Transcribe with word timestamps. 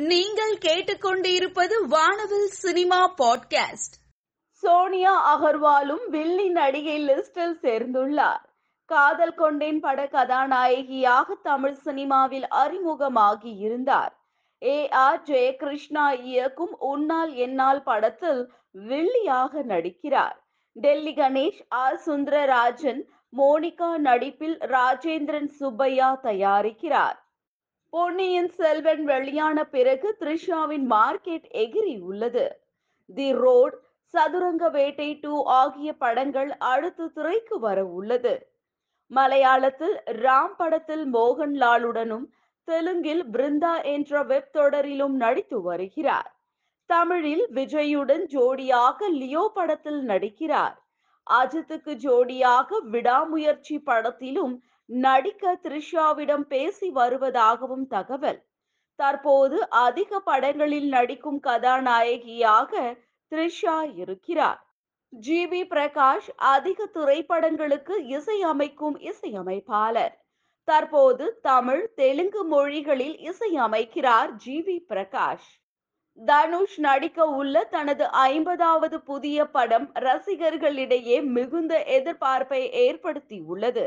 நீங்கள் 0.00 0.56
கேட்டுக்கொண்டிருப்பது 0.56 1.72
வானவில் 1.88 2.46
சினிமா 2.46 3.14
பாட்காஸ்ட். 3.18 3.96
சோனியா 4.50 5.14
அகர்வாலும் 5.30 6.08
வில்லி 6.08 6.48
நடிகை 6.48 7.08
லிஸ்டில் 7.08 7.54
சேர்ந்துள்ளார். 7.62 8.44
காதல் 8.84 9.34
கொண்டேன் 9.34 9.80
பட 9.80 10.06
கதாநாயகியாக 10.06 11.34
தமிழ் 11.42 11.72
சினிமாவில் 11.72 12.46
அறிமுகமாகி 12.50 13.56
இருந்தார். 13.56 14.20
ஏ 14.62 14.88
ஆர் 14.88 15.22
ஜெயகிருஷ்ணா 15.22 16.20
இயக்கும் 16.20 16.76
உன்னால் 16.78 17.32
என்னால் 17.32 17.82
படத்தில் 17.82 18.52
வில்லியாக 18.70 19.62
நடிக்கிறார். 19.62 20.36
டெல்லி 20.72 21.14
கணேஷ் 21.14 21.64
ஆர் 21.68 22.00
சுந்தரராஜன் 22.06 23.02
மோனிகா 23.38 23.96
நடிப்பில் 23.96 24.58
ராஜேந்திரன் 24.58 25.46
சுப்பையா 25.46 26.18
தயாரிக்கிறார். 26.22 27.28
பொன்னியின் 27.92 28.48
செல்வன் 28.48 29.04
வெளியான 29.04 29.64
பிறகு 29.64 30.16
த்ரிஷாவின் 30.20 30.84
மார்க்கெட் 30.90 31.46
எகிரி 31.52 32.00
உள்ளது. 32.00 32.44
தி 33.08 33.32
ரோட் 33.32 33.76
சதுரங்க 34.14 34.68
வேட்டை 34.68 35.18
டூ 35.20 35.42
ஆகிய 35.44 35.92
படங்கள் 35.94 36.50
அடுத்து 36.58 37.12
திரைக்கு 37.12 37.58
வர 37.58 37.84
உள்ளது. 37.84 38.34
மலையாளத்தில் 39.10 39.96
ராம் 40.06 40.54
படத்தில் 40.56 41.04
மோகன்லாலுடனும் 41.14 42.26
தெலுங்கில் 42.64 43.24
பிருந்தா 43.32 43.84
என்ற 43.84 44.22
வெப் 44.22 44.52
தொடரிலும் 44.52 45.16
நடித்து 45.16 45.62
வருகிறார். 45.62 46.30
தமிழில் 46.86 47.44
விஜயுடன் 47.54 48.24
ஜோடியாக 48.26 49.08
லியோ 49.08 49.50
படத்தில் 49.54 50.02
நடிக்கிறார். 50.08 50.76
அஜித்துக்கு 51.30 51.92
ஜோடியாக 52.04 52.78
விடாமுயற்சி 52.90 53.78
படத்திலும் 53.78 54.54
நடிக்க 54.90 55.58
த்ரிஷாவிடம் 55.64 56.40
பேசி 56.42 56.90
வருவதாகவும் 56.90 57.86
தகவல். 57.86 58.40
தற்போது 58.98 59.68
அதிக 59.68 60.20
படங்களில் 60.20 60.88
நடிக்கும் 60.88 61.40
கதாநாயகியாக 61.40 62.72
த்ரிஷா 63.32 63.96
இருக்கிறார். 63.96 64.60
ஜி. 65.12 65.46
வி. 65.46 65.62
பிரகாஷ் 65.64 66.28
அதிக 66.36 66.86
திரைப்படங்களுக்கு 66.94 67.94
இசையமைக்கும் 68.16 68.98
இசையமைப்பாளர். 69.00 70.14
தற்போது 70.68 71.38
தமிழ் 71.42 71.94
தெலுங்கு 71.94 72.44
மொழிகளில் 72.44 73.16
இசையமைக்கிறார் 73.30 74.36
ஜி. 74.36 74.62
வி. 74.62 74.86
பிரகாஷ். 74.88 75.48
தனுஷ் 76.18 76.78
நடிக்க 76.78 77.24
உள்ள 77.24 77.64
தனது 77.64 78.04
ஐம்பதாவது 78.10 79.00
புதிய 79.00 79.44
படம் 79.46 79.92
ரசிகர்களிடையே 79.98 81.22
மிகுந்த 81.22 81.84
எதிர்பார்ப்பை 81.88 82.62
ஏற்படுத்தி 82.78 83.40
உள்ளது 83.40 83.86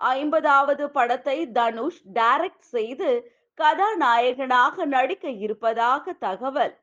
ஐம்பதாவது 0.00 0.90
படத்தை 0.90 1.46
தனுஷ் 1.52 2.00
டைரக்ட் 2.14 2.66
செய்து 2.68 3.10
கதாநாயகனாக 3.54 4.84
நடிக்க 4.84 5.28
இருப்பதாக 5.28 6.12
தகவல். 6.12 6.74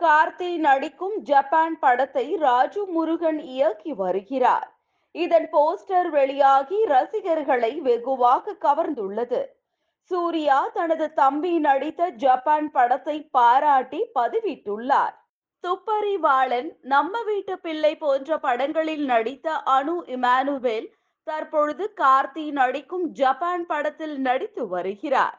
கார்த்தி 0.00 0.56
நடிக்கும் 0.56 1.16
ஜப்பான் 1.22 1.78
படத்தை 1.78 2.36
ராஜு 2.36 2.86
முருகன் 2.86 3.38
இயக்கி 3.38 3.92
வருகிறார். 3.92 4.68
இதன் 5.14 5.48
போஸ்டர் 5.52 6.10
வெளியாகி 6.10 6.84
ரசிகர்களை 6.84 7.80
வெகுவாக 7.80 8.56
கவர்ந்துள்ளது. 8.64 9.42
சூர்யா 10.10 10.58
தனது 10.68 11.12
தம்பி 11.12 11.58
நடித்த 11.58 12.08
ஜப்பான் 12.08 12.70
படத்தை 12.70 13.28
பாராட்டி 13.30 14.10
பதிவிட்டுள்ளார். 14.14 15.14
துப்பறிவாளன் 15.64 16.68
நம்ம 16.82 17.22
வீட்டு 17.22 17.58
பிள்ளை 17.58 17.96
போன்ற 17.96 18.38
படங்களில் 18.38 19.04
நடித்த 19.04 19.62
அனு 19.66 19.96
இமானுவேல் 20.06 20.86
தற்பொழுது 21.26 21.92
கார்த்தி 21.96 22.50
நடிக்கும் 22.50 23.06
ஜப்பான் 23.12 23.66
படத்தில் 23.66 24.18
நடித்து 24.18 24.68
வருகிறார். 24.68 25.38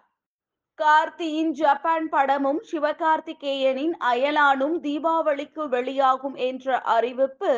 கார்த்தியின் 0.80 1.52
ஜப்பான் 1.52 2.10
படமும் 2.10 2.60
சிவகார்த்திகேயனின் 2.72 3.94
அயலானும் 4.12 4.76
தீபாவளிக்கு 4.82 5.64
வெளியாகும் 5.68 6.36
என்ற 6.36 6.80
அறிவிப்பு 6.96 7.52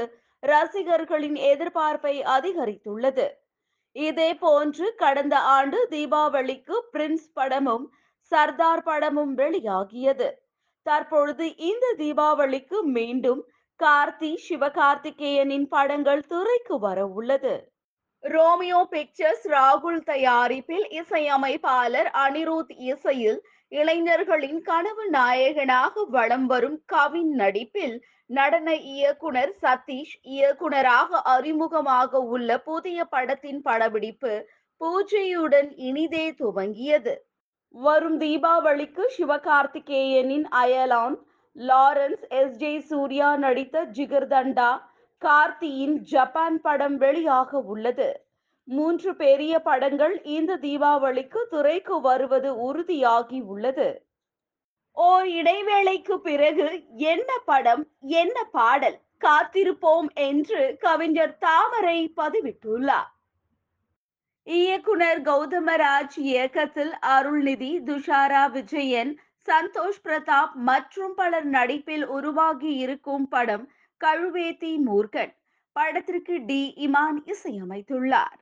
ரசிகர்களின் 0.44 1.36
எதிர்பார்ப்பை 1.36 2.16
அதிகரித்துள்ளது. 2.36 3.27
இதே 3.92 4.33
போன்று 4.36 4.95
கடந்த 4.95 5.39
ஆண்டு 5.39 5.87
தீபாவளிக்கு 5.89 6.75
பிரின்ஸ் 6.93 7.30
படமும் 7.33 7.86
சர்தார் 8.31 8.83
படமும் 8.83 9.33
வெளியாகியது. 9.37 10.30
தற்பொழுது 10.86 11.45
இந்த 11.55 11.86
தீபாவளிக்கு 11.98 12.77
மீண்டும் 12.81 13.42
கார்த்தி 13.80 14.31
சிவகார்த்திகேயனின் 14.48 15.67
படங்கள் 15.70 16.23
துறைக்கு 16.25 16.80
வர 16.80 17.05
உள்ளது 17.05 17.55
ரோமியோ 18.23 18.80
பிக்சர்ஸ் 18.89 19.45
ராகுல் 19.47 20.02
தயாரிப்பில் 20.03 20.85
இசையமைப்பாளர் 20.91 22.09
அனிருத் 22.23 22.73
இசையில் 22.77 23.39
இளைஞர்களின் 23.71 24.61
கனவு 24.61 25.09
நாயகனாக 25.09 26.03
வலம் 26.09 26.45
வரும் 26.45 26.81
கவின் 26.85 27.31
நடிப்பில் 27.33 27.95
நடன 28.30 28.75
இயக்குனர் 28.75 29.53
சதீஷ் 29.61 30.15
இயக்குனராக 30.21 31.21
அறிமுகமாக 31.25 32.21
உள்ள 32.33 32.59
புதிய 32.59 33.05
படத்தின் 33.05 33.61
படப்பிடிப்பு 33.61 34.33
பூஜையுடன் 34.81 35.69
இனிதே 35.75 36.25
துவங்கியது. 36.31 37.15
வரும் 37.75 38.19
தீபாவளிக்கு 38.19 39.03
சிவகார்த்திகேயனின் 39.17 40.47
Ayalaan 40.61 41.17
Lawrence 41.55 42.23
S. 42.30 42.55
J 42.57 42.80
Suryah 42.80 43.30
நடித்த 43.36 43.86
ஜிகர்தண்டா 43.97 44.69
கார்த்தியின் 45.21 45.95
ஜப்பான் 46.11 46.61
படம் 46.61 46.97
வெளியாக 47.02 47.61
உள்ளது. 47.63 48.09
மூன்று 48.67 49.15
பெரிய 49.15 49.53
படங்கள் 49.59 50.21
இந்த 50.23 50.57
தீபாவளிக்கு 50.57 51.41
துறைக்கு 51.49 52.02
வருவது 52.02 52.49
உறுதியாகி 52.67 53.39
உள்ளது. 53.43 53.89
ஓர் 54.97 55.27
இடைவேளைக்கு 55.30 56.15
பிறகு 56.19 56.67
என்ன 57.11 57.37
படம் 57.45 57.83
என்ன 57.99 58.43
பாடல் 58.43 58.99
காத்திருப்போம் 59.21 60.09
என்று 60.13 60.77
கவிஞர் 60.80 61.37
தாமரை 61.37 61.99
பதிவிட்டுள்ளார். 62.21 63.09
இயக்குனர் 64.43 65.21
கௌதமராஜ் 65.21 66.17
இயக்கத்தில் 66.17 66.93
அருள்நிதி 67.07 67.71
துஷாரா 67.87 68.43
விஜயன் 68.51 69.11
சந்தோஷ் 69.47 70.01
பிரதாப் 70.03 70.53
மற்றும் 70.69 71.13
பலர் 71.15 71.45
நடிப்பில் 71.45 72.05
உருவாகி 72.07 72.71
இருக்கும் 72.75 73.27
படம் 73.27 73.65
கழுவேத்தி 74.05 74.71
மூர்கன் 74.86 75.33
படத்திற்கு 75.71 76.45
டி. 76.45 76.73
இமான் 76.77 77.20
இசையமைத்துள்ளார். 77.26 78.37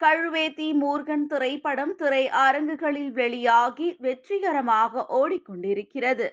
கழுவேத்தி 0.00 0.68
மூர்கன் 0.82 1.26
திரைப்படம் 1.26 1.94
திரை 1.94 2.28
அரங்குகளில் 2.28 3.10
வெளியாகி 3.10 3.96
வெற்றிகரமாக 3.98 5.04
ஓடிக்கொண்டிருக்கிறது. 5.08 6.28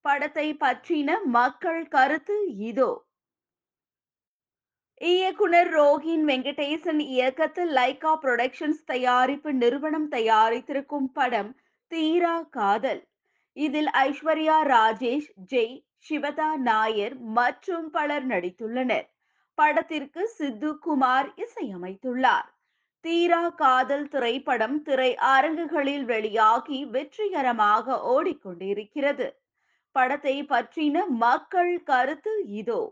படத்தை 0.00 0.54
பற்றின 0.54 1.10
மக்கள் 1.24 1.88
கருத்து 1.88 2.56
இதோ. 2.56 2.90
இயக்குனர் 5.00 5.70
ரோஹின் 5.70 6.24
வெங்கடேசன் 6.24 6.98
இயக்கத்தில் 6.98 7.70
லைகா 7.70 8.12
புரொடக்ஷன்ஸ் 8.22 8.84
தயாரிப்பு 8.84 9.54
நிறுவனம் 9.54 10.10
தயாரித்திருக்கும் 10.10 11.08
படம் 11.12 11.50
தீரா 11.92 12.36
காதல். 12.50 13.02
இதில் 13.56 13.90
ஐஸ்வர்யா 13.98 14.56
ராஜேஷ் 14.66 15.28
ஜெய் 15.52 15.76
சிவதா 16.08 16.56
நாயர் 16.56 17.14
மற்றும் 17.18 17.90
பலர் 17.90 18.26
நடித்துள்ளனர். 18.26 19.06
படத்திற்கு 19.54 20.28
சித்து 20.28 20.78
குமார் 20.78 21.28
இசையமைத்துள்ளார். 21.36 22.48
தீரா 23.04 23.48
காதல் 23.48 24.08
திரைப்படம் 24.08 24.82
திரை 24.82 25.16
அரங்குகளில் 25.16 26.04
வெளியாகி 26.04 26.84
வெற்றிகரமாக 26.86 27.96
ஓடிக்கொண்டிருக்கிறது. 28.14 29.28
படத்தை 29.92 30.36
பற்றின 30.44 31.06
மக்கள் 31.08 31.82
கருத்து 31.82 32.34
இதோ. 32.46 32.82